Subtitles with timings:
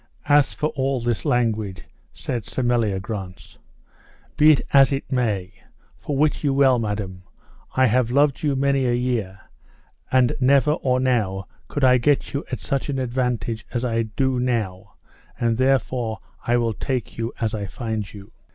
[0.29, 3.59] As for all this language, said Sir Meliagrance,
[4.35, 5.53] be it as it be may,
[5.99, 7.21] for wit you well, madam,
[7.75, 9.41] I have loved you many a year,
[10.11, 14.39] and never or now could I get you at such an advantage as I do
[14.39, 14.95] now,
[15.39, 18.31] and therefore I will take you as I find you.